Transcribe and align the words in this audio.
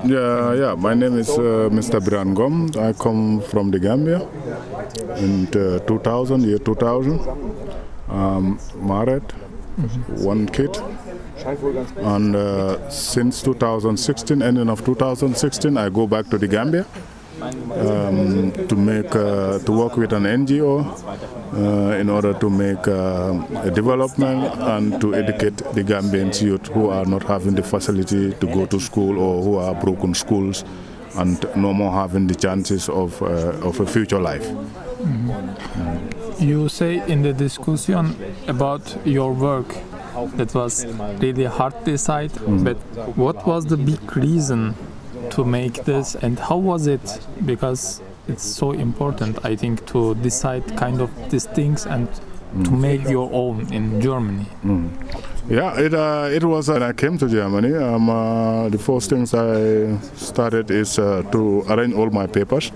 Yeah, 0.00 0.54
yeah. 0.54 0.74
My 0.74 0.94
name 0.94 1.18
is 1.18 1.28
uh, 1.30 1.68
Mr. 1.70 2.00
Biran 2.00 2.34
Ngum. 2.34 2.76
I 2.76 2.92
come 2.94 3.40
from 3.42 3.70
the 3.70 3.78
Gambia 3.78 4.20
in 5.18 5.46
uh, 5.48 5.78
2000, 5.86 6.42
year 6.42 6.58
2000. 6.58 7.20
Um, 8.08 8.58
married, 8.76 9.22
one 10.18 10.46
kid. 10.48 10.76
And 11.98 12.34
uh, 12.34 12.88
since 12.90 13.42
2016, 13.42 14.42
ending 14.42 14.68
of 14.70 14.84
2016, 14.84 15.76
I 15.76 15.88
go 15.90 16.06
back 16.06 16.26
to 16.30 16.38
the 16.38 16.48
Gambia 16.48 16.86
um, 17.42 18.52
to 18.68 18.74
make 18.76 19.14
uh, 19.14 19.58
to 19.60 19.72
work 19.72 19.96
with 19.96 20.12
an 20.12 20.24
NGO 20.24 20.84
uh, 21.54 21.96
in 22.00 22.08
order 22.08 22.32
to 22.34 22.48
make 22.50 22.86
uh, 22.88 23.34
a 23.62 23.70
development 23.70 24.54
and 24.60 25.00
to 25.00 25.14
educate 25.14 25.56
the 25.74 25.82
Gambian 25.84 26.32
youth 26.40 26.66
who 26.68 26.88
are 26.88 27.04
not 27.04 27.22
having 27.24 27.54
the 27.54 27.62
facility 27.62 28.32
to 28.32 28.46
go 28.46 28.66
to 28.66 28.80
school 28.80 29.18
or 29.18 29.42
who 29.42 29.56
are 29.56 29.74
broken 29.74 30.14
schools 30.14 30.64
and 31.16 31.44
no 31.56 31.72
more 31.74 31.92
having 31.92 32.26
the 32.26 32.34
chances 32.34 32.88
of 32.88 33.20
uh, 33.22 33.68
of 33.68 33.80
a 33.80 33.86
future 33.86 34.18
life. 34.20 34.46
You 36.40 36.68
say 36.68 37.02
in 37.06 37.22
the 37.22 37.32
discussion 37.32 38.16
about 38.48 38.96
your 39.04 39.32
work 39.32 39.74
that 40.36 40.54
was 40.54 40.86
really 41.20 41.44
hard 41.44 41.74
to 41.84 41.90
decide, 41.92 42.32
but 42.64 42.76
what 43.16 43.46
was 43.46 43.66
the 43.66 43.76
big 43.76 44.16
reason 44.16 44.74
to 45.30 45.44
make 45.44 45.84
this 45.84 46.14
and 46.14 46.38
how 46.38 46.56
was 46.56 46.86
it? 46.86 47.20
Because 47.44 48.00
it's 48.32 48.44
so 48.44 48.72
important, 48.72 49.44
I 49.44 49.56
think, 49.56 49.86
to 49.86 50.14
decide 50.16 50.64
kind 50.76 51.00
of 51.00 51.10
these 51.30 51.46
things 51.46 51.86
and 51.86 52.08
to 52.64 52.70
make 52.70 53.08
your 53.08 53.30
own 53.32 53.72
in 53.72 54.00
Germany. 54.00 54.46
Yeah, 55.48 55.80
it 55.80 55.94
uh, 55.94 56.28
it 56.30 56.44
was 56.44 56.68
when 56.68 56.82
I 56.82 56.92
came 56.92 57.18
to 57.18 57.28
Germany. 57.28 57.74
Um, 57.74 58.08
uh, 58.08 58.68
the 58.68 58.78
first 58.78 59.10
things 59.10 59.34
I 59.34 59.96
started 60.14 60.70
is 60.70 60.98
uh, 60.98 61.22
to 61.32 61.64
arrange 61.68 61.94
all 61.94 62.10
my 62.10 62.26
papers. 62.26 62.70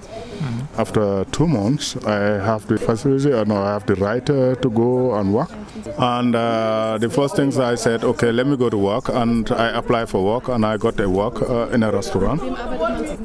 After 0.78 1.24
two 1.32 1.46
months, 1.46 1.96
I 2.04 2.18
have 2.44 2.66
the 2.66 2.78
facility 2.78 3.32
and 3.32 3.52
I 3.52 3.72
have 3.74 3.86
the 3.86 3.94
right 3.96 4.28
uh, 4.28 4.54
to 4.56 4.70
go 4.70 5.14
and 5.14 5.32
work. 5.32 5.50
And 5.98 6.34
uh, 6.34 6.98
the 7.00 7.08
first 7.08 7.36
things 7.36 7.58
I 7.58 7.74
said, 7.76 8.04
okay, 8.04 8.32
let 8.32 8.46
me 8.46 8.56
go 8.56 8.68
to 8.68 8.76
work, 8.76 9.08
and 9.08 9.50
I 9.52 9.68
applied 9.68 10.08
for 10.08 10.22
work, 10.22 10.48
and 10.48 10.66
I 10.66 10.76
got 10.76 11.00
a 11.00 11.08
work 11.08 11.40
uh, 11.42 11.68
in 11.68 11.82
a 11.82 11.90
restaurant, 11.90 12.42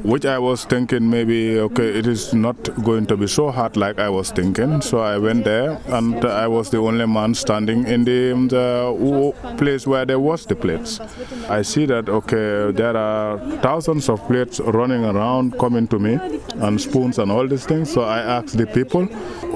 which 0.04 0.24
I 0.24 0.38
was 0.38 0.64
thinking 0.64 1.10
maybe 1.10 1.58
okay, 1.58 1.88
it 1.98 2.06
is 2.06 2.32
not 2.32 2.56
going 2.82 3.06
to 3.06 3.16
be 3.16 3.26
so 3.26 3.50
hard 3.50 3.76
like 3.76 3.98
I 3.98 4.08
was 4.08 4.30
thinking. 4.30 4.80
So 4.80 5.00
I 5.00 5.18
went 5.18 5.44
there, 5.44 5.78
and 5.88 6.24
I 6.24 6.46
was 6.46 6.70
the 6.70 6.78
only 6.78 7.06
man 7.06 7.34
standing 7.34 7.86
in 7.86 8.04
the, 8.04 8.34
the 8.48 9.54
place 9.56 9.86
where 9.86 10.06
there 10.06 10.20
was 10.20 10.46
the 10.46 10.56
plates. 10.56 11.00
I 11.48 11.62
see 11.62 11.84
that 11.86 12.08
okay, 12.08 12.70
there 12.72 12.96
are 12.96 13.38
thousands 13.60 14.08
of 14.08 14.26
plates 14.28 14.60
running 14.60 15.04
around, 15.04 15.58
coming 15.58 15.88
to 15.88 15.98
me, 15.98 16.18
and 16.56 16.80
and 17.02 17.30
all 17.30 17.46
these 17.46 17.66
things. 17.66 17.92
So 17.92 18.02
I 18.02 18.18
asked 18.18 18.56
the 18.56 18.66
people, 18.66 19.06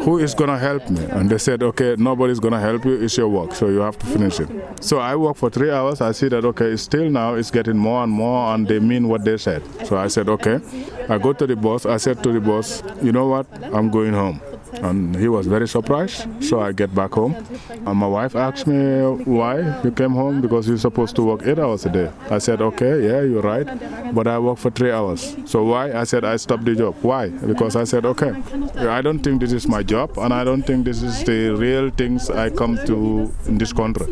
who 0.04 0.18
is 0.18 0.34
gonna 0.34 0.58
help 0.58 0.88
me? 0.90 1.04
And 1.04 1.30
they 1.30 1.38
said, 1.38 1.62
okay, 1.62 1.96
nobody's 1.98 2.40
gonna 2.40 2.60
help 2.60 2.84
you. 2.84 3.00
It's 3.02 3.16
your 3.16 3.28
work, 3.28 3.54
so 3.54 3.68
you 3.68 3.78
have 3.78 3.98
to 3.98 4.06
finish 4.06 4.40
it. 4.40 4.48
So 4.80 4.98
I 4.98 5.16
work 5.16 5.36
for 5.36 5.50
three 5.50 5.70
hours. 5.70 6.00
I 6.00 6.12
see 6.12 6.28
that 6.28 6.44
okay, 6.44 6.76
still 6.76 7.08
now 7.10 7.34
it's 7.34 7.50
getting 7.50 7.76
more 7.76 8.02
and 8.04 8.12
more, 8.12 8.54
and 8.54 8.66
they 8.66 8.78
mean 8.78 9.08
what 9.08 9.24
they 9.24 9.36
said. 9.36 9.62
So 9.86 9.96
I 9.96 10.08
said, 10.08 10.28
okay. 10.28 10.60
I 11.08 11.18
go 11.18 11.32
to 11.32 11.46
the 11.46 11.56
boss. 11.56 11.86
I 11.86 11.96
said 11.96 12.22
to 12.22 12.32
the 12.32 12.40
boss, 12.40 12.82
you 13.02 13.12
know 13.12 13.26
what? 13.26 13.46
I'm 13.74 13.90
going 13.90 14.12
home. 14.12 14.40
And 14.82 15.16
he 15.16 15.28
was 15.28 15.46
very 15.46 15.68
surprised. 15.68 16.26
So 16.42 16.60
I 16.60 16.72
get 16.72 16.94
back 16.94 17.12
home. 17.12 17.34
And 17.70 17.96
my 17.96 18.06
wife 18.06 18.36
asked 18.36 18.66
me 18.66 19.02
why 19.24 19.80
you 19.82 19.90
came 19.90 20.12
home 20.12 20.40
because 20.40 20.68
you're 20.68 20.78
supposed 20.78 21.16
to 21.16 21.22
work 21.22 21.46
eight 21.46 21.58
hours 21.58 21.86
a 21.86 21.90
day. 21.90 22.10
I 22.30 22.38
said, 22.38 22.60
okay, 22.60 23.06
yeah, 23.06 23.22
you're 23.22 23.42
right. 23.42 23.66
But 24.14 24.26
I 24.26 24.38
work 24.38 24.58
for 24.58 24.70
three 24.70 24.90
hours. 24.92 25.36
So 25.46 25.64
why? 25.64 25.92
I 25.92 26.04
said, 26.04 26.24
I 26.24 26.36
stopped 26.36 26.64
the 26.64 26.74
job. 26.74 26.96
Why? 27.02 27.28
Because 27.28 27.76
I 27.76 27.84
said, 27.84 28.04
okay, 28.06 28.32
I 28.76 29.02
don't 29.02 29.20
think 29.20 29.40
this 29.40 29.52
is 29.52 29.66
my 29.66 29.82
job 29.82 30.18
and 30.18 30.32
I 30.32 30.44
don't 30.44 30.62
think 30.62 30.84
this 30.84 31.02
is 31.02 31.22
the 31.24 31.50
real 31.56 31.90
things 31.90 32.30
I 32.30 32.50
come 32.50 32.76
to 32.86 33.32
in 33.46 33.58
this 33.58 33.72
country. 33.72 34.06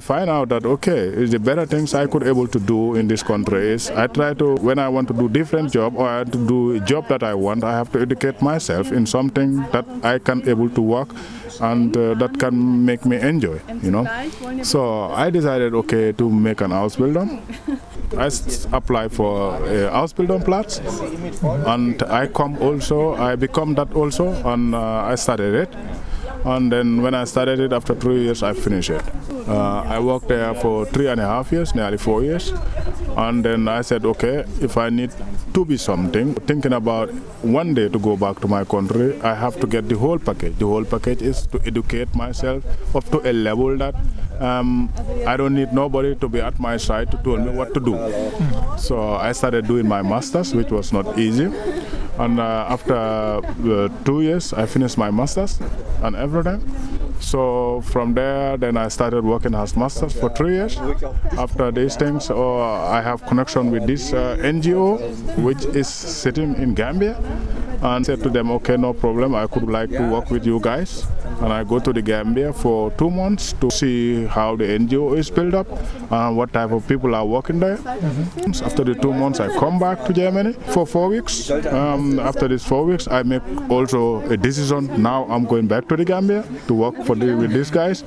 Find 0.00 0.30
out 0.30 0.48
that, 0.50 0.64
okay, 0.64 0.98
is 1.08 1.30
the 1.30 1.38
better 1.38 1.66
things 1.66 1.94
I 1.94 2.06
could 2.06 2.22
able 2.22 2.48
to 2.48 2.58
do 2.58 2.94
in 2.94 3.08
this 3.08 3.22
country 3.22 3.68
is 3.72 3.90
I 3.90 4.06
try 4.06 4.34
to, 4.34 4.54
when 4.56 4.78
I 4.78 4.88
want 4.88 5.08
to 5.08 5.14
do 5.14 5.28
different 5.28 5.72
job 5.72 5.96
or 5.96 6.08
I 6.08 6.18
want 6.18 6.32
to 6.32 6.46
do 6.46 6.72
a 6.76 6.80
job 6.80 7.08
that 7.08 7.22
I 7.22 7.34
want, 7.34 7.64
I 7.64 7.72
have 7.72 7.90
to 7.92 8.00
educate 8.00 8.40
myself 8.42 8.92
in 8.92 9.06
something 9.06 9.56
that 9.72 9.81
I 10.02 10.18
can 10.18 10.48
able 10.48 10.68
to 10.70 10.82
work 10.82 11.08
and 11.60 11.96
uh, 11.96 12.14
that 12.14 12.38
can 12.38 12.84
make 12.84 13.04
me 13.04 13.20
enjoy, 13.20 13.60
you 13.82 13.90
know. 13.90 14.06
So 14.62 15.04
I 15.12 15.30
decided, 15.30 15.74
okay, 15.74 16.12
to 16.12 16.28
make 16.30 16.60
an 16.60 16.70
Ausbildung. 16.70 17.40
I 18.16 18.26
apply 18.76 19.08
for 19.08 19.58
Ausbildung 19.90 20.44
Platz 20.44 20.80
and 21.66 22.02
I 22.02 22.26
come 22.26 22.58
also, 22.58 23.14
I 23.14 23.36
become 23.36 23.74
that 23.74 23.92
also 23.94 24.28
and 24.52 24.74
uh, 24.74 25.04
I 25.04 25.14
started 25.14 25.54
it. 25.54 25.74
And 26.44 26.72
then 26.72 27.02
when 27.02 27.14
I 27.14 27.24
started 27.24 27.60
it 27.60 27.72
after 27.72 27.94
three 27.94 28.24
years, 28.24 28.42
I 28.42 28.52
finished 28.52 28.90
it. 28.90 29.02
Uh, 29.48 29.82
I 29.82 30.00
worked 30.00 30.28
there 30.28 30.52
for 30.54 30.84
three 30.86 31.06
and 31.08 31.20
a 31.20 31.24
half 31.26 31.52
years, 31.52 31.74
nearly 31.74 31.98
four 31.98 32.22
years. 32.24 32.52
And 33.16 33.44
then 33.44 33.68
I 33.68 33.82
said, 33.82 34.04
okay, 34.04 34.44
if 34.60 34.76
I 34.76 34.90
need 34.90 35.12
to 35.54 35.64
be 35.64 35.76
something, 35.76 36.34
thinking 36.48 36.72
about 36.72 37.10
one 37.42 37.74
day 37.74 37.88
to 37.88 37.98
go 37.98 38.16
back 38.16 38.40
to 38.40 38.48
my 38.48 38.64
country, 38.64 39.20
I 39.20 39.34
have 39.34 39.60
to 39.60 39.66
get 39.66 39.88
the 39.88 39.96
whole 39.98 40.18
package. 40.18 40.56
The 40.58 40.66
whole 40.66 40.84
package 40.84 41.22
is 41.22 41.46
to 41.48 41.60
educate 41.66 42.14
myself 42.14 42.64
up 42.96 43.04
to 43.10 43.20
a 43.28 43.32
level 43.32 43.76
that 43.78 43.94
um, 44.40 44.90
I 45.26 45.36
don't 45.36 45.54
need 45.54 45.72
nobody 45.72 46.14
to 46.16 46.28
be 46.28 46.40
at 46.40 46.58
my 46.58 46.76
side 46.76 47.10
to 47.10 47.16
tell 47.18 47.36
me 47.36 47.50
what 47.50 47.74
to 47.74 47.80
do. 47.80 47.94
So 48.78 49.14
I 49.14 49.32
started 49.32 49.66
doing 49.66 49.86
my 49.86 50.02
masters, 50.02 50.54
which 50.54 50.70
was 50.70 50.92
not 50.92 51.18
easy. 51.18 51.50
And 52.18 52.40
uh, 52.40 52.66
after 52.68 52.94
uh, 52.94 53.88
two 54.04 54.22
years, 54.22 54.52
I 54.52 54.66
finished 54.66 54.98
my 54.98 55.10
masters 55.10 55.60
and 56.02 56.16
everything. 56.16 56.60
So 57.22 57.80
from 57.82 58.14
there, 58.14 58.56
then 58.56 58.76
I 58.76 58.88
started 58.88 59.24
working 59.24 59.54
as 59.54 59.76
master 59.76 60.08
for 60.08 60.28
three 60.28 60.54
years. 60.54 60.76
After 61.38 61.70
these 61.70 61.96
things, 61.96 62.30
uh, 62.30 62.82
I 62.88 63.00
have 63.00 63.24
connection 63.26 63.70
with 63.70 63.86
this 63.86 64.12
uh, 64.12 64.36
NGO, 64.40 64.98
which 65.38 65.64
is 65.66 65.88
sitting 65.88 66.54
in 66.56 66.74
Gambia, 66.74 67.16
and 67.80 68.04
said 68.04 68.22
to 68.24 68.28
them, 68.28 68.50
okay, 68.50 68.76
no 68.76 68.92
problem. 68.92 69.34
I 69.34 69.46
could 69.46 69.68
like 69.68 69.90
to 69.90 70.10
work 70.10 70.30
with 70.30 70.44
you 70.44 70.60
guys. 70.60 71.06
And 71.42 71.52
I 71.52 71.64
go 71.64 71.78
to 71.80 71.92
the 71.92 72.02
Gambia 72.02 72.52
for 72.52 72.90
two 72.92 73.10
months 73.10 73.52
to 73.60 73.70
see 73.70 74.24
how 74.26 74.54
the 74.56 74.64
NGO 74.64 75.18
is 75.18 75.30
built 75.30 75.54
up 75.54 75.66
and 76.12 76.36
what 76.36 76.52
type 76.52 76.70
of 76.70 76.86
people 76.86 77.14
are 77.14 77.26
working 77.26 77.58
there. 77.58 77.78
After 78.62 78.84
the 78.84 78.94
two 78.94 79.12
months, 79.12 79.40
I 79.40 79.48
come 79.58 79.78
back 79.78 80.04
to 80.06 80.12
Germany 80.12 80.52
for 80.74 80.86
four 80.86 81.08
weeks. 81.08 81.50
Um, 81.50 82.18
after 82.20 82.48
these 82.48 82.64
four 82.64 82.84
weeks, 82.84 83.08
I 83.08 83.22
make 83.24 83.42
also 83.70 84.20
a 84.30 84.36
decision. 84.36 85.02
Now 85.02 85.24
I'm 85.28 85.44
going 85.44 85.66
back 85.66 85.88
to 85.88 85.96
the 85.96 86.04
Gambia 86.04 86.44
to 86.68 86.74
work 86.74 86.96
for 87.04 87.16
the, 87.16 87.34
with 87.34 87.52
these 87.52 87.70
guys, 87.70 88.02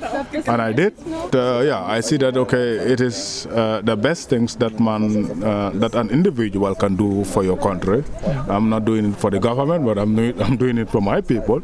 and 0.46 0.62
I 0.62 0.72
did. 0.72 0.94
Uh, 1.34 1.60
yeah, 1.64 1.84
I 1.84 2.00
see 2.00 2.16
that 2.18 2.36
okay, 2.36 2.78
it 2.92 3.00
is 3.00 3.46
uh, 3.50 3.80
the 3.84 3.96
best 3.96 4.28
things 4.30 4.56
that 4.56 4.78
man 4.80 5.42
uh, 5.44 5.70
that 5.74 5.94
an 5.94 6.10
individual 6.10 6.74
can 6.74 6.96
do 6.96 7.24
for 7.24 7.44
your 7.44 7.56
country. 7.58 8.02
I'm 8.48 8.68
not 8.70 8.84
doing 8.84 9.12
it 9.12 9.16
for 9.16 9.30
the 9.30 9.38
government, 9.38 9.84
but 9.84 9.98
I'm 9.98 10.14
doing, 10.16 10.40
I'm 10.46 10.56
doing 10.56 10.78
it 10.78 10.88
for 10.90 11.00
my 11.00 11.20
people. 11.20 11.62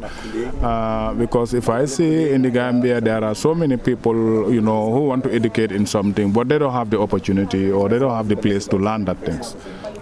Uh, 0.62 1.14
because 1.14 1.54
if 1.54 1.61
I 1.68 1.84
see 1.86 2.30
in 2.30 2.42
the 2.42 2.50
Gambia 2.50 3.00
there 3.00 3.22
are 3.22 3.34
so 3.34 3.54
many 3.54 3.76
people, 3.76 4.52
you 4.52 4.60
know, 4.60 4.92
who 4.92 5.06
want 5.08 5.24
to 5.24 5.32
educate 5.32 5.70
in 5.72 5.86
something, 5.86 6.32
but 6.32 6.48
they 6.48 6.58
don't 6.58 6.72
have 6.72 6.90
the 6.90 6.98
opportunity 7.00 7.70
or 7.70 7.88
they 7.88 7.98
don't 7.98 8.14
have 8.14 8.28
the 8.28 8.36
place 8.36 8.66
to 8.68 8.76
learn 8.76 9.04
that 9.06 9.18
things. 9.18 9.54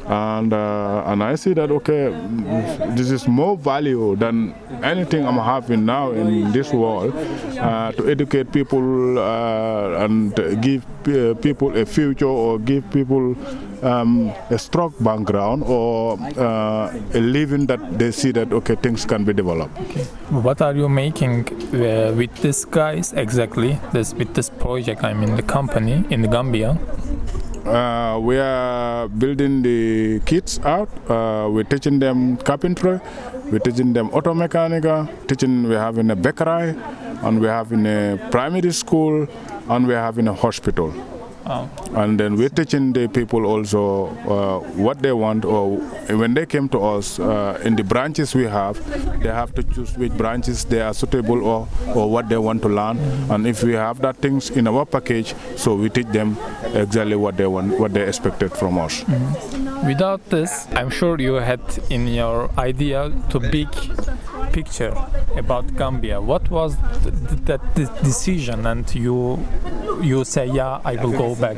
And 0.06 0.53
uh, 0.53 1.04
and 1.06 1.22
I 1.22 1.37
see 1.37 1.53
that 1.54 1.70
okay, 1.70 2.10
this 2.97 3.10
is 3.10 3.28
more 3.28 3.56
value 3.56 4.16
than 4.16 4.54
anything 4.82 5.25
I'm 5.26 5.38
having 5.38 5.84
now 5.87 6.10
in 6.12 6.50
this 6.53 6.72
world 6.72 7.15
uh, 7.15 7.93
to 7.93 8.09
educate 8.10 8.50
people 8.53 9.19
uh, 9.19 10.04
and 10.04 10.34
give 10.62 10.84
uh, 11.06 11.34
people 11.34 11.76
a 11.76 11.84
future 11.87 12.26
or 12.26 12.59
give 12.59 12.91
people 12.91 13.37
um, 13.82 14.32
a 14.50 14.58
strong 14.58 14.94
background 15.00 15.62
or 15.66 16.19
uh, 16.38 16.93
a 17.14 17.20
living 17.20 17.66
that 17.66 17.99
they 17.99 18.10
see 18.10 18.32
that 18.32 18.52
okay 18.52 18.75
things 18.76 19.05
can 19.05 19.25
be 19.25 19.32
developed. 19.32 19.76
What 20.31 20.62
are 20.62 20.75
you 20.75 20.88
making 20.88 21.46
uh, 21.75 22.12
with 22.16 22.34
these 22.43 22.64
guys 22.64 23.12
exactly? 23.12 23.78
This 23.93 24.14
with 24.14 24.34
this 24.34 24.50
project, 24.50 25.05
I 25.05 25.14
mean 25.14 25.37
the 25.37 25.43
company 25.43 26.05
in 26.10 26.22
the 26.22 26.28
Gambia. 26.28 26.78
Uh, 27.64 28.19
we 28.19 28.38
are 28.38 29.06
building 29.08 29.62
the 29.62 30.20
kids 30.25 30.58
out. 30.64 30.88
Uh, 31.10 31.49
we're 31.50 31.62
teaching 31.64 31.99
them 31.99 32.37
carpentry. 32.38 32.99
We're 33.52 33.58
teaching 33.58 33.93
them 33.93 34.08
auto 34.10 34.32
mechanica. 34.32 35.08
Teaching 35.28 35.69
we're 35.69 35.78
having 35.78 36.10
a 36.10 36.16
bakery, 36.16 36.75
and 37.22 37.40
we're 37.40 37.52
having 37.52 37.84
a 37.87 38.16
primary 38.31 38.72
school, 38.72 39.28
and 39.69 39.87
we're 39.87 40.00
having 40.00 40.26
a 40.28 40.34
hospital. 40.34 40.93
Oh. 41.46 41.69
And 41.94 42.20
then 42.20 42.37
we're 42.37 42.48
teaching 42.50 42.92
the 42.92 43.08
people 43.08 43.44
also 43.46 44.06
uh, 44.28 44.60
what 44.76 45.00
they 45.02 45.12
want, 45.12 45.44
or 45.44 45.78
when 46.08 46.34
they 46.34 46.46
came 46.46 46.69
to 46.69 46.78
us 46.81 47.19
uh, 47.19 47.60
in 47.64 47.76
the 47.76 47.82
branches 47.82 48.34
we 48.34 48.44
have, 48.44 48.76
they 49.22 49.31
have 49.31 49.54
to 49.54 49.62
choose 49.62 49.96
which 49.96 50.12
branches 50.12 50.64
they 50.64 50.81
are 50.81 50.94
suitable 50.94 51.42
or, 51.44 51.66
or 51.94 52.10
what 52.10 52.28
they 52.28 52.38
want 52.38 52.62
to 52.62 52.69
learn. 52.69 52.98
And 53.31 53.46
if 53.46 53.62
we 53.64 53.72
have 53.72 54.00
that 54.02 54.16
things 54.16 54.50
in 54.50 54.69
our 54.69 54.84
package, 54.87 55.34
so 55.56 55.75
we 55.75 55.88
teach 55.88 56.08
them 56.08 56.37
exactly 56.75 57.16
what 57.16 57.37
they 57.37 57.46
want, 57.46 57.78
what 57.81 57.93
they 57.94 58.06
expected 58.06 58.52
from 58.52 58.78
us. 58.78 59.04
Without 59.86 60.25
this, 60.31 60.66
I'm 60.72 60.90
sure 60.90 61.19
you 61.20 61.34
had 61.34 61.60
in 61.88 62.06
your 62.06 62.50
idea 62.58 63.10
to 63.31 63.40
big 63.40 63.69
picture 64.52 64.94
about 65.36 65.75
Gambia. 65.76 66.20
What 66.20 66.50
was 66.50 66.76
th- 67.02 67.14
th- 67.28 67.40
that 67.46 67.75
de- 67.75 68.02
decision, 68.02 68.66
and 68.66 68.93
you 68.94 69.38
you 70.02 70.25
say, 70.25 70.47
yeah, 70.47 70.81
I 70.85 70.97
will 70.97 71.12
go 71.12 71.35
back. 71.35 71.56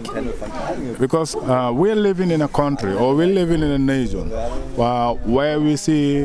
because 0.98 1.34
uh, 1.36 1.70
we're 1.74 1.94
living 1.94 2.30
in 2.30 2.42
a 2.42 2.48
country 2.48 2.94
or 2.94 3.14
we're 3.14 3.26
living 3.26 3.62
in 3.62 3.70
a 3.70 3.78
nation 3.78 4.32
uh, 4.32 5.14
where 5.24 5.60
we 5.60 5.76
see 5.76 6.16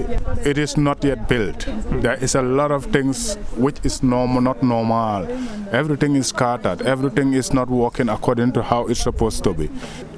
it 0.45 0.57
is 0.57 0.77
not 0.77 1.03
yet 1.03 1.27
built. 1.27 1.67
There 2.01 2.15
is 2.15 2.35
a 2.35 2.41
lot 2.41 2.71
of 2.71 2.85
things 2.85 3.35
which 3.55 3.77
is 3.83 4.03
normal, 4.03 4.41
not 4.41 4.63
normal. 4.63 5.27
Everything 5.71 6.15
is 6.15 6.27
scattered. 6.27 6.81
Everything 6.81 7.33
is 7.33 7.53
not 7.53 7.69
working 7.69 8.09
according 8.09 8.53
to 8.53 8.63
how 8.63 8.87
it's 8.87 8.99
supposed 9.01 9.43
to 9.43 9.53
be. 9.53 9.69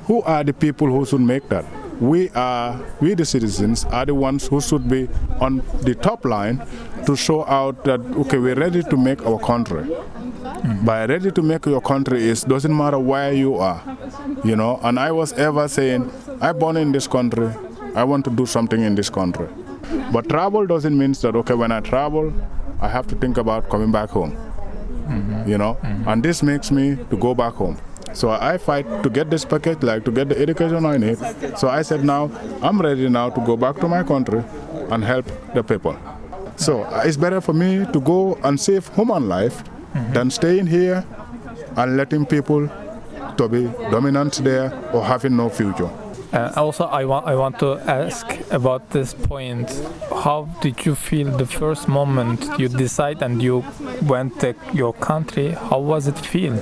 Who 0.06 0.22
are 0.24 0.44
the 0.44 0.54
people 0.54 0.88
who 0.88 1.06
should 1.06 1.22
make 1.22 1.50
that? 1.50 1.66
We 2.02 2.30
are, 2.30 2.80
we 3.02 3.14
the 3.14 3.26
citizens, 3.26 3.84
are 3.86 4.06
the 4.06 4.16
ones 4.16 4.48
who 4.48 4.62
should 4.62 4.88
be 4.90 5.10
on 5.42 5.62
the 5.82 5.96
top 5.96 6.24
line 6.24 6.66
to 7.06 7.16
show 7.16 7.46
out 7.46 7.84
that 7.84 8.00
okay, 8.00 8.38
we're 8.38 8.56
ready 8.56 8.84
to 8.84 8.98
make 8.98 9.26
our 9.26 9.38
country. 9.40 9.84
By 10.64 11.06
ready 11.06 11.32
to 11.32 11.42
make 11.42 11.66
your 11.66 11.82
country 11.82 12.24
is 12.28 12.44
doesn't 12.44 12.76
matter 12.76 13.00
where 13.00 13.32
you 13.34 13.56
are, 13.56 13.82
you 14.44 14.56
know. 14.56 14.80
And 14.84 15.00
I 15.00 15.12
was 15.12 15.34
ever 15.34 15.68
saying, 15.68 16.12
I 16.42 16.52
born 16.52 16.78
in 16.78 16.92
this 16.92 17.08
country, 17.08 17.50
I 17.96 18.04
want 18.04 18.26
to 18.26 18.32
do 18.32 18.46
something 18.46 18.82
in 18.82 18.96
this 18.96 19.10
country. 19.10 19.48
But 20.12 20.28
travel 20.28 20.68
doesn't 20.68 20.98
mean 20.98 21.14
that 21.14 21.36
okay, 21.36 21.54
when 21.54 21.72
I 21.72 21.80
travel, 21.80 22.34
I 22.82 22.88
have 22.90 23.08
to 23.08 23.16
think 23.16 23.38
about 23.38 23.70
coming 23.70 23.92
back 23.92 24.10
home, 24.10 24.38
you 25.48 25.58
know. 25.58 25.78
And 26.08 26.22
this 26.24 26.44
makes 26.44 26.72
me 26.72 26.98
to 27.10 27.18
go 27.18 27.34
back 27.34 27.54
home. 27.54 27.78
So 28.14 28.30
I 28.32 28.58
fight 28.58 29.04
to 29.04 29.10
get 29.10 29.30
this 29.30 29.46
package, 29.46 29.82
like 29.84 30.04
to 30.06 30.12
get 30.12 30.30
the 30.30 30.38
education 30.40 30.86
I 30.86 30.98
need. 30.98 31.18
So 31.58 31.70
I 31.70 31.84
said 31.84 32.04
now 32.04 32.32
I'm 32.62 32.82
ready 32.82 33.08
now 33.08 33.30
to 33.30 33.42
go 33.42 33.56
back 33.56 33.78
to 33.78 33.88
my 33.88 34.04
country 34.04 34.44
and 34.90 35.04
help 35.04 35.26
the 35.54 35.64
people. 35.64 35.96
So 36.56 36.84
uh, 36.84 37.04
it's 37.06 37.16
better 37.18 37.40
for 37.40 37.54
me 37.54 37.86
to 37.94 38.00
go 38.02 38.36
and 38.44 38.60
save 38.60 38.90
human 38.96 39.30
life 39.30 39.64
than 40.14 40.30
staying 40.32 40.68
here 40.68 41.04
and 41.76 41.98
letting 41.98 42.26
people 42.26 42.70
to 43.38 43.48
be 43.48 43.64
dominant 43.92 44.42
there 44.44 44.72
or 44.94 45.04
having 45.04 45.36
no 45.36 45.50
future. 45.50 45.90
Uh, 46.32 46.52
also, 46.56 46.86
I 46.86 47.06
want 47.06 47.26
I 47.26 47.36
want 47.36 47.58
to 47.60 47.80
ask 47.88 48.26
about 48.52 48.92
this 48.92 49.16
point. 49.16 49.68
How 50.24 50.48
did 50.62 50.86
you 50.86 50.94
feel 50.94 51.36
the 51.38 51.46
first 51.46 51.88
moment 51.88 52.60
you 52.60 52.70
decide 52.70 53.24
and 53.24 53.42
you 53.42 53.64
went 54.04 54.40
to 54.42 54.54
your 54.74 54.94
country? 54.94 55.52
How 55.52 55.80
was 55.80 56.08
it 56.08 56.20
feel? 56.20 56.54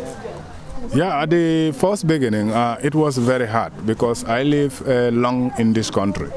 Yeah, 0.96 1.22
at 1.22 1.30
the 1.32 1.74
first 1.74 2.08
beginning, 2.08 2.52
uh, 2.52 2.80
it 2.82 2.96
was 2.96 3.18
very 3.18 3.46
hard 3.46 3.74
because 3.86 4.24
I 4.24 4.44
live 4.44 4.82
uh, 4.88 5.10
long 5.12 5.52
in 5.58 5.74
this 5.74 5.92
country. 5.92 6.30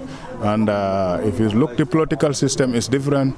And 0.43 0.69
uh, 0.69 1.21
if 1.23 1.39
you 1.39 1.51
look, 1.51 1.77
the 1.77 1.87
political 1.87 2.35
system 2.35 2.75
is 2.75 2.89
different, 2.89 3.37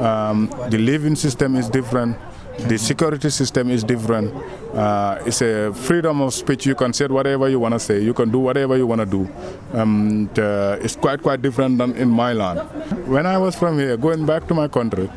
um, 0.00 0.48
the 0.70 0.78
living 0.78 1.16
system 1.16 1.54
is 1.56 1.68
different, 1.68 2.16
the 2.58 2.78
security 2.78 3.30
system 3.30 3.70
is 3.70 3.82
different. 3.84 4.32
Uh, 4.74 5.18
it's 5.26 5.42
a 5.42 5.72
freedom 5.74 6.20
of 6.22 6.32
speech. 6.32 6.66
You 6.66 6.74
can 6.74 6.92
say 6.92 7.06
whatever 7.06 7.48
you 7.48 7.58
want 7.58 7.74
to 7.74 7.80
say. 7.80 8.00
You 8.00 8.14
can 8.14 8.30
do 8.30 8.38
whatever 8.38 8.76
you 8.76 8.86
want 8.86 9.00
to 9.00 9.06
do. 9.06 9.28
Um, 9.72 10.28
the- 10.34 10.78
it's 10.82 10.96
quite 10.96 11.22
quite 11.22 11.42
different 11.42 11.78
than 11.78 11.92
in 11.96 12.08
my 12.08 12.32
land. 12.32 12.60
When 13.06 13.26
I 13.26 13.38
was 13.38 13.54
from 13.54 13.78
here, 13.78 13.96
going 13.96 14.24
back 14.26 14.46
to 14.48 14.54
my 14.54 14.68
country, 14.68 15.10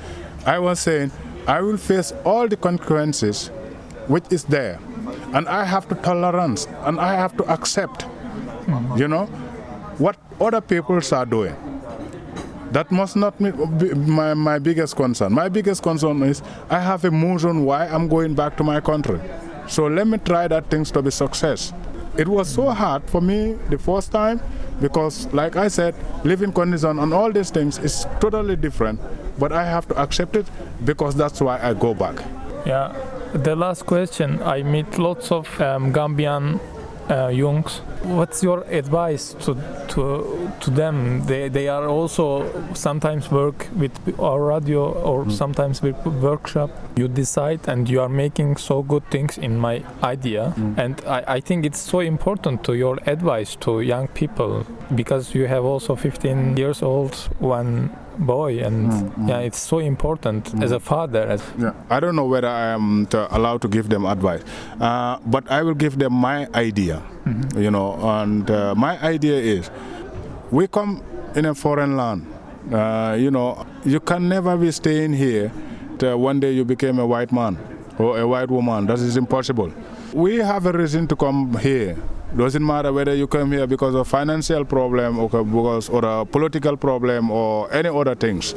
I 0.46 0.60
was 0.60 0.80
saying 0.80 1.12
I 1.48 1.62
will 1.62 1.78
face 1.78 2.12
all 2.26 2.48
the 2.48 2.58
consequences 2.58 3.50
which 4.08 4.26
is 4.32 4.44
there 4.46 4.80
and 5.34 5.48
i 5.50 5.64
have 5.66 5.88
to 5.90 5.96
tolerance 5.96 6.66
and 6.86 7.00
i 7.00 7.14
have 7.14 7.36
to 7.36 7.44
accept 7.56 8.06
you 8.96 9.08
know 9.08 9.26
what 9.98 10.16
other 10.40 10.62
peoples 10.62 11.12
are 11.12 11.26
doing 11.26 11.56
that 12.72 12.92
must 12.92 13.16
not 13.16 13.38
be 13.40 13.52
my, 13.94 14.34
my 14.34 14.60
biggest 14.60 14.96
concern 14.96 15.34
my 15.34 15.50
biggest 15.50 15.82
concern 15.84 16.22
is 16.24 16.42
i 16.70 16.80
have 16.80 17.04
a 17.06 17.10
reason 17.10 17.64
why 17.66 17.88
i'm 17.88 18.08
going 18.08 18.34
back 18.34 18.56
to 18.58 18.64
my 18.64 18.80
country 18.80 19.20
so 19.68 19.88
let 19.88 20.08
me 20.08 20.18
try 20.18 20.48
that 20.48 20.70
things 20.70 20.92
to 20.92 21.02
be 21.02 21.12
success 21.12 21.74
it 22.18 22.28
was 22.28 22.48
so 22.50 22.70
hard 22.70 23.04
for 23.10 23.22
me 23.22 23.54
the 23.70 23.78
first 23.78 24.12
time 24.12 24.40
because 24.82 25.28
like 25.34 25.56
i 25.56 25.68
said 25.68 25.94
living 26.24 26.52
condition 26.52 27.00
and 27.00 27.14
all 27.14 27.32
these 27.32 27.50
things 27.52 27.78
is 27.80 28.06
totally 28.20 28.56
different 28.56 29.00
but 29.40 29.52
i 29.52 29.64
have 29.66 29.88
to 29.88 29.96
accept 30.02 30.36
it 30.36 30.46
because 30.86 31.16
that's 31.16 31.40
why 31.42 31.60
i 31.62 31.74
go 31.74 31.94
back 31.94 32.16
Yeah. 32.66 32.92
The 33.34 33.56
last 33.56 33.86
question. 33.86 34.42
I 34.44 34.62
meet 34.64 34.98
lots 34.98 35.32
of 35.32 35.48
um, 35.62 35.94
Gambian 35.94 36.60
uh, 37.10 37.28
youngs. 37.28 37.82
What's 38.04 38.44
your 38.44 38.64
advice 38.70 39.34
to 39.46 39.56
to 39.90 40.50
to 40.60 40.72
them? 40.72 41.26
They 41.26 41.50
they 41.50 41.68
are 41.68 41.88
also 41.88 42.46
sometimes 42.74 43.32
work 43.32 43.68
with 43.76 43.92
our 44.20 44.42
radio 44.42 44.92
or 44.92 45.30
sometimes 45.30 45.82
with 45.82 45.96
workshop. 46.06 46.70
You 46.96 47.08
decide 47.08 47.60
and 47.68 47.90
you 47.90 48.02
are 48.02 48.10
making 48.10 48.58
so 48.58 48.84
good 48.84 49.04
things 49.10 49.38
in 49.38 49.58
my 49.58 49.84
idea, 50.04 50.54
and 50.78 51.02
I, 51.06 51.24
I 51.36 51.40
think 51.42 51.66
it's 51.66 51.80
so 51.80 52.00
important 52.00 52.64
to 52.64 52.74
your 52.74 52.98
advice 53.06 53.56
to 53.58 53.82
young 53.82 54.08
people 54.08 54.66
because 54.96 55.36
you 55.36 55.48
have 55.48 55.66
also 55.66 55.96
15 55.96 56.58
years 56.58 56.82
old 56.82 57.16
one 57.40 57.90
boy 58.20 58.60
and 58.60 59.12
yeah 59.30 59.40
it's 59.40 59.60
so 59.60 59.80
important 59.80 60.54
as 60.64 60.72
a 60.72 60.80
father 60.80 61.22
as 61.28 61.42
Yeah, 61.58 61.74
I 61.90 62.00
don't 62.00 62.16
know 62.16 62.26
whether 62.26 62.48
I 62.48 62.68
am 62.74 63.06
to 63.08 63.28
allowed 63.36 63.62
to 63.62 63.68
give 63.68 63.90
them 63.90 64.06
advice, 64.06 64.44
uh, 64.82 65.20
but 65.26 65.50
I 65.52 65.62
will 65.64 65.76
give 65.76 65.98
them 66.00 66.14
my 66.14 66.48
idea. 66.54 67.02
You 67.56 67.72
know, 67.72 67.94
and 68.22 68.50
uh, 68.50 68.74
my 68.76 68.98
idea 69.04 69.36
is, 69.36 69.70
we 70.50 70.68
come 70.68 71.04
in 71.36 71.46
a 71.46 71.54
foreign 71.54 71.98
land. 71.98 72.26
Uh, 72.72 73.16
you 73.20 73.32
know, 73.32 73.66
you 73.86 74.00
can 74.00 74.30
never 74.30 74.56
be 74.58 74.72
staying 74.72 75.14
here. 75.14 75.52
Till 76.00 76.18
one 76.20 76.40
day 76.40 76.52
you 76.52 76.64
became 76.64 77.00
a 77.00 77.06
white 77.08 77.32
man 77.32 77.58
or 77.98 78.20
a 78.20 78.28
white 78.28 78.50
woman. 78.52 78.86
That 78.88 79.00
is 79.00 79.18
impossible. 79.18 79.72
We 80.14 80.38
have 80.38 80.66
a 80.68 80.72
reason 80.72 81.08
to 81.08 81.16
come 81.16 81.58
here. 81.60 81.98
Doesn't 82.36 82.66
matter 82.66 82.92
whether 82.92 83.16
you 83.16 83.26
come 83.26 83.52
here 83.54 83.66
because 83.66 83.96
of 83.96 84.08
financial 84.08 84.66
problem 84.66 85.18
or 85.18 85.30
because 85.30 85.88
or 85.90 86.04
a 86.04 86.26
political 86.26 86.76
problem 86.76 87.32
or 87.32 87.72
any 87.74 87.90
other 87.90 88.16
things. 88.16 88.54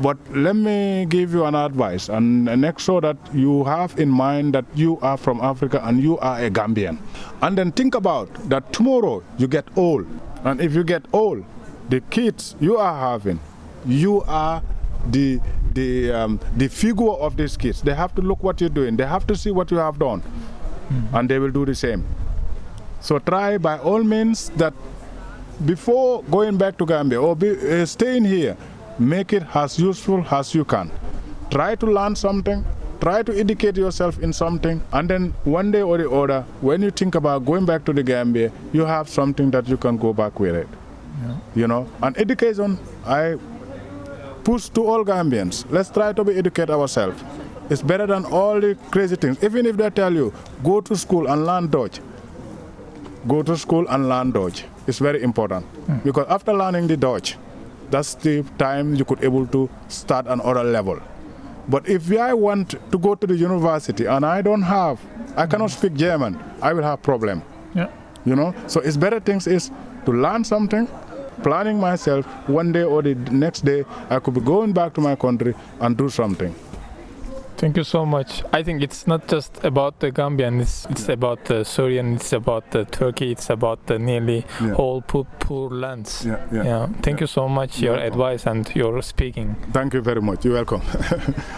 But 0.00 0.16
let 0.30 0.54
me 0.54 1.06
give 1.06 1.32
you 1.34 1.44
an 1.44 1.56
advice 1.56 2.08
and 2.08 2.44
make 2.60 2.78
sure 2.78 3.00
that 3.00 3.16
you 3.34 3.64
have 3.64 3.98
in 3.98 4.08
mind 4.08 4.54
that 4.54 4.64
you 4.76 4.98
are 5.02 5.16
from 5.16 5.40
Africa 5.40 5.80
and 5.84 6.00
you 6.00 6.16
are 6.18 6.38
a 6.38 6.48
Gambian. 6.50 6.98
And 7.42 7.58
then 7.58 7.72
think 7.72 7.96
about 7.96 8.32
that 8.48 8.72
tomorrow 8.72 9.24
you 9.38 9.48
get 9.48 9.66
old. 9.76 10.06
And 10.44 10.60
if 10.60 10.72
you 10.74 10.84
get 10.84 11.04
old, 11.12 11.44
the 11.88 12.00
kids 12.00 12.54
you 12.60 12.76
are 12.76 12.94
having, 12.94 13.40
you 13.84 14.22
are 14.28 14.62
the 15.10 15.40
the 15.74 16.12
um, 16.12 16.38
the 16.56 16.68
figure 16.68 17.10
of 17.10 17.36
these 17.36 17.56
kids. 17.56 17.82
They 17.82 17.94
have 17.94 18.14
to 18.14 18.22
look 18.22 18.42
what 18.44 18.60
you're 18.60 18.70
doing. 18.70 18.96
They 18.96 19.06
have 19.06 19.26
to 19.26 19.36
see 19.36 19.50
what 19.50 19.72
you 19.72 19.78
have 19.78 19.98
done, 19.98 20.22
and 21.12 21.28
they 21.28 21.40
will 21.40 21.50
do 21.50 21.64
the 21.66 21.74
same. 21.74 22.04
So 23.00 23.18
try 23.18 23.58
by 23.58 23.78
all 23.78 24.02
means 24.02 24.50
that 24.56 24.72
before 25.64 26.22
going 26.24 26.56
back 26.58 26.76
to 26.78 26.86
Gambia 26.86 27.20
or 27.20 27.34
be, 27.36 27.50
uh, 27.50 27.84
staying 27.86 28.24
here, 28.24 28.56
make 28.98 29.32
it 29.32 29.44
as 29.54 29.78
useful 29.78 30.24
as 30.30 30.54
you 30.54 30.64
can. 30.64 30.90
Try 31.50 31.74
to 31.76 31.86
learn 31.86 32.14
something, 32.16 32.64
try 33.00 33.22
to 33.22 33.38
educate 33.38 33.76
yourself 33.76 34.18
in 34.20 34.32
something, 34.32 34.82
and 34.92 35.08
then 35.08 35.34
one 35.44 35.70
day 35.70 35.82
or 35.82 35.98
the 35.98 36.10
other, 36.10 36.42
when 36.60 36.82
you 36.82 36.90
think 36.90 37.14
about 37.14 37.44
going 37.46 37.64
back 37.64 37.84
to 37.86 37.92
the 37.92 38.02
Gambia, 38.02 38.52
you 38.72 38.84
have 38.84 39.08
something 39.08 39.50
that 39.52 39.68
you 39.68 39.76
can 39.76 39.96
go 39.96 40.12
back 40.12 40.38
with 40.40 40.54
it. 40.54 40.68
You 41.54 41.66
know, 41.66 41.88
and 42.02 42.16
education, 42.18 42.78
I 43.04 43.36
push 44.44 44.68
to 44.70 44.86
all 44.86 45.04
Gambians. 45.04 45.64
Let's 45.70 45.90
try 45.90 46.12
to 46.12 46.22
be 46.24 46.34
educate 46.34 46.70
ourselves. 46.70 47.22
It's 47.70 47.82
better 47.82 48.06
than 48.06 48.24
all 48.26 48.60
the 48.60 48.76
crazy 48.90 49.16
things. 49.16 49.42
Even 49.42 49.66
if 49.66 49.76
they 49.76 49.90
tell 49.90 50.12
you, 50.12 50.32
go 50.62 50.80
to 50.80 50.96
school 50.96 51.26
and 51.28 51.44
learn 51.44 51.66
Dutch, 51.68 52.00
go 53.26 53.42
to 53.42 53.56
school 53.56 53.86
and 53.88 54.08
learn 54.08 54.30
Dutch. 54.30 54.64
It's 54.86 54.98
very 54.98 55.22
important 55.22 55.64
hmm. 55.86 55.98
because 56.04 56.26
after 56.28 56.52
learning 56.52 56.86
the 56.86 56.96
Dutch, 56.96 57.36
that's 57.90 58.14
the 58.14 58.42
time 58.58 58.94
you 58.94 59.04
could 59.04 59.24
able 59.24 59.46
to 59.48 59.68
start 59.88 60.26
another 60.26 60.62
level. 60.64 61.00
But 61.68 61.88
if 61.88 62.10
I 62.12 62.32
want 62.34 62.70
to 62.92 62.98
go 62.98 63.14
to 63.14 63.26
the 63.26 63.36
university 63.36 64.06
and 64.06 64.24
I 64.24 64.40
don't 64.42 64.62
have, 64.62 65.00
I 65.36 65.44
hmm. 65.44 65.50
cannot 65.50 65.70
speak 65.70 65.94
German, 65.94 66.38
I 66.62 66.72
will 66.72 66.82
have 66.84 67.02
problem. 67.02 67.42
yeah 67.74 67.88
You 68.24 68.36
know, 68.36 68.54
so 68.66 68.80
it's 68.80 68.96
better 68.96 69.20
things 69.20 69.46
is 69.46 69.70
to 70.04 70.12
learn 70.12 70.44
something, 70.44 70.86
planning 71.42 71.78
myself. 71.80 72.26
One 72.48 72.72
day 72.72 72.82
or 72.82 73.02
the 73.02 73.14
next 73.14 73.64
day, 73.64 73.84
I 74.10 74.18
could 74.18 74.34
be 74.34 74.40
going 74.40 74.72
back 74.72 74.92
to 74.94 75.00
my 75.00 75.16
country 75.16 75.54
and 75.80 75.96
do 75.96 76.08
something. 76.10 76.54
Thank 77.58 77.76
you 77.76 77.82
so 77.82 78.06
much. 78.06 78.44
I 78.52 78.62
think 78.62 78.82
it's 78.82 79.08
not 79.08 79.26
just 79.26 79.64
about 79.64 79.98
the 79.98 80.12
Gambian, 80.12 80.60
it's, 80.60 80.86
it's 80.90 81.08
about 81.08 81.44
the 81.46 81.64
Syrian, 81.64 82.14
it's 82.14 82.32
about 82.32 82.70
the 82.70 82.84
Turkey, 82.84 83.32
it's 83.32 83.50
about 83.50 83.86
the 83.86 83.98
nearly 83.98 84.44
Yeah. 84.60 84.74
whole 84.74 85.02
poor, 85.02 85.26
poor 85.40 85.68
lands. 85.68 86.24
Yeah, 86.24 86.38
yeah. 86.52 86.64
Yeah. 86.64 86.86
Thank 87.02 87.20
you 87.20 87.26
so 87.26 87.48
much, 87.48 87.80
your 87.80 87.94
Welcome. 87.96 88.12
advice 88.12 88.46
and 88.46 88.70
your 88.76 89.02
speaking. 89.02 89.56
Thank 89.72 89.94
you 89.94 90.02
very 90.02 90.22
much. 90.22 90.44
You're 90.44 90.54
welcome. 90.54 90.82